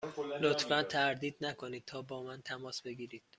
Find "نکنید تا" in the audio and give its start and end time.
1.45-2.01